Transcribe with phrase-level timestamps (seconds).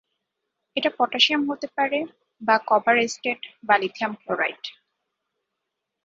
[0.75, 1.99] এটা পটাশিয়াম হতে পারে
[2.41, 4.63] বা কবার এসটেট বা লিথিয়াম ক্লোরাইড।